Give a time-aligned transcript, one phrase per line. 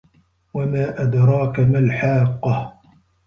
[0.53, 2.73] وَما أَدراكَ مَا الحاقَّةُ